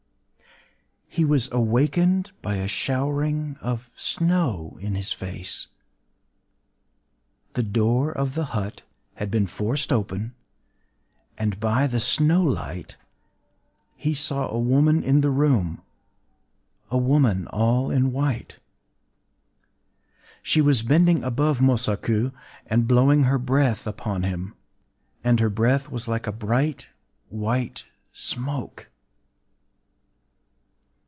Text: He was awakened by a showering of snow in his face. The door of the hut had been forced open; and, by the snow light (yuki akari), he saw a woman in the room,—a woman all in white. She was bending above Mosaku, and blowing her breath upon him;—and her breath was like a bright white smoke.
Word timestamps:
He 1.13 1.25
was 1.25 1.49
awakened 1.51 2.31
by 2.41 2.55
a 2.55 2.69
showering 2.69 3.57
of 3.59 3.89
snow 3.97 4.77
in 4.79 4.95
his 4.95 5.11
face. 5.11 5.67
The 7.53 7.61
door 7.63 8.13
of 8.13 8.33
the 8.33 8.45
hut 8.55 8.83
had 9.15 9.29
been 9.29 9.45
forced 9.45 9.91
open; 9.91 10.33
and, 11.37 11.59
by 11.59 11.85
the 11.85 11.99
snow 11.99 12.41
light 12.43 12.95
(yuki 12.95 12.95
akari), 12.95 13.87
he 13.97 14.13
saw 14.13 14.47
a 14.47 14.57
woman 14.57 15.03
in 15.03 15.19
the 15.19 15.29
room,—a 15.31 16.97
woman 16.97 17.45
all 17.47 17.91
in 17.91 18.13
white. 18.13 18.55
She 20.41 20.61
was 20.61 20.81
bending 20.81 21.25
above 21.25 21.59
Mosaku, 21.59 22.31
and 22.67 22.87
blowing 22.87 23.23
her 23.23 23.37
breath 23.37 23.85
upon 23.85 24.23
him;—and 24.23 25.41
her 25.41 25.49
breath 25.49 25.89
was 25.91 26.07
like 26.07 26.25
a 26.25 26.31
bright 26.31 26.87
white 27.27 27.83
smoke. 28.13 28.87